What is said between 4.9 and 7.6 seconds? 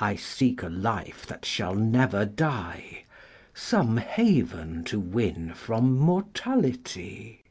winFrom mortality.